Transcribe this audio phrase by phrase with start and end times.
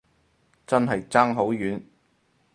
[0.65, 1.79] 真係爭好遠